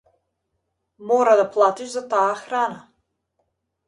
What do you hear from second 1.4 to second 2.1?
да платиш за